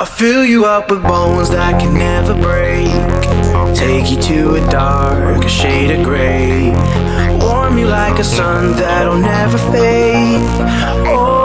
I 0.00 0.04
fill 0.04 0.44
you 0.44 0.64
up 0.64 0.92
with 0.92 1.02
bones 1.02 1.50
that 1.50 1.80
can 1.80 1.92
never 1.94 2.32
break. 2.32 2.86
Take 3.76 4.12
you 4.12 4.22
to 4.22 4.54
a 4.54 4.70
dark 4.70 5.48
shade 5.48 5.90
of 5.90 6.04
gray. 6.04 6.70
Warm 7.40 7.78
you 7.78 7.88
like 7.88 8.20
a 8.20 8.24
sun 8.24 8.76
that'll 8.76 9.18
never 9.18 9.58
fade. 9.58 10.40
Oh, 11.08 11.37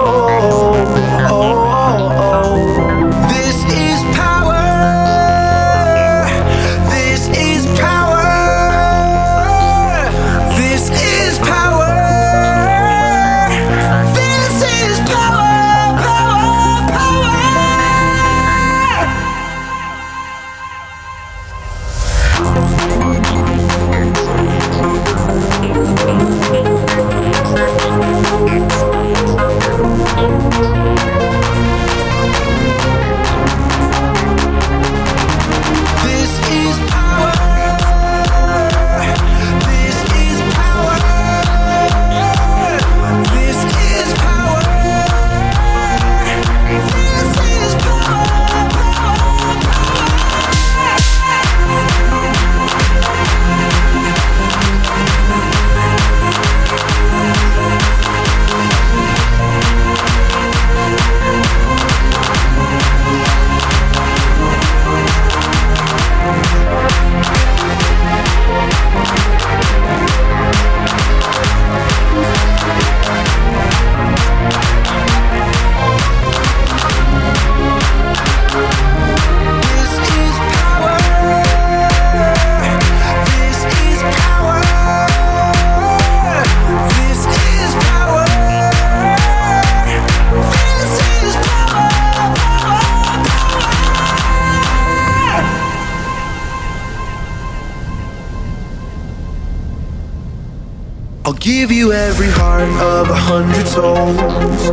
I'll 101.26 101.32
give 101.32 101.72
you 101.72 101.94
every 101.94 102.28
heart 102.28 102.64
of 102.64 103.10
a 103.10 103.16
hundred 103.16 103.66
souls. 103.66 104.66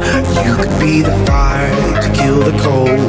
You 0.44 0.56
could 0.56 0.80
be 0.80 1.00
the 1.00 1.16
fire 1.24 2.02
to 2.02 2.12
kill 2.12 2.40
the 2.40 2.58
cold. 2.58 3.08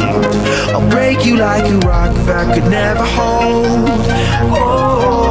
I'll 0.76 0.88
break 0.92 1.26
you 1.26 1.38
like 1.38 1.66
a 1.66 1.78
rock 1.80 2.14
that 2.28 2.54
could 2.54 2.70
never 2.70 3.04
hold. 3.04 3.90
Oh, 4.54 5.31